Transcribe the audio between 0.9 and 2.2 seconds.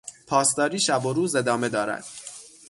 و روز ادامه دارد.